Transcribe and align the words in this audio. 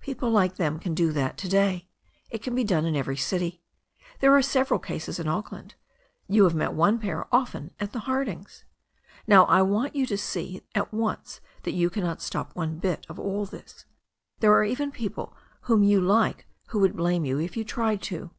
People 0.00 0.30
like 0.30 0.56
them 0.56 0.78
can 0.78 0.94
do 0.94 1.12
that 1.12 1.36
to 1.36 1.50
day. 1.50 1.86
It 2.30 2.40
can 2.42 2.54
be 2.54 2.64
done 2.64 2.86
in 2.86 2.96
every 2.96 3.18
city. 3.18 3.60
There 4.20 4.34
are 4.34 4.40
sev 4.40 4.70
eral 4.70 4.82
cases 4.82 5.18
in 5.18 5.28
Auckland. 5.28 5.74
You 6.28 6.44
have 6.44 6.54
met 6.54 6.72
one 6.72 6.98
pair 6.98 7.26
often 7.30 7.74
at 7.78 7.92
the 7.92 7.98
Hardings. 7.98 8.64
Now 9.26 9.44
I 9.44 9.60
want 9.60 9.94
you 9.94 10.06
to 10.06 10.16
see 10.16 10.62
at 10.74 10.94
once 10.94 11.42
that 11.64 11.72
you 11.74 11.90
cannot 11.90 12.22
stop 12.22 12.56
one 12.56 12.78
bit 12.78 13.04
of 13.10 13.18
all 13.18 13.44
this. 13.44 13.84
There 14.40 14.54
are 14.54 14.64
even 14.64 14.92
people 14.92 15.36
whom 15.68 15.82
you 15.82 16.00
like 16.00 16.46
who 16.68 16.78
would 16.78 16.96
blame 16.96 17.26
you 17.26 17.38
if 17.38 17.54
you 17.54 17.62
tried 17.62 18.00
to. 18.04 18.30